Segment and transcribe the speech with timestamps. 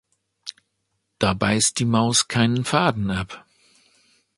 [1.19, 3.45] Da beißt die Maus keinen Faden ab.